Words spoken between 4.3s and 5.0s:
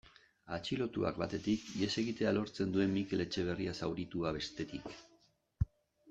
bestetik.